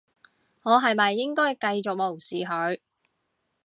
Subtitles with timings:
[0.63, 2.79] 我係咪應該繼續無視佢？